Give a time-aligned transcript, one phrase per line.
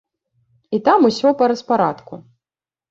[0.77, 2.13] І там усё па распарадку.